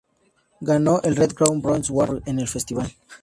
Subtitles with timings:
[0.61, 2.91] Ganó el "Red Crown Producer’s Award" en el festival.